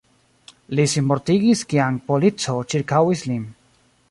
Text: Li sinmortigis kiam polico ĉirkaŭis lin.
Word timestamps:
Li 0.79 0.85
sinmortigis 0.93 1.61
kiam 1.75 2.01
polico 2.09 2.57
ĉirkaŭis 2.75 3.27
lin. 3.33 3.47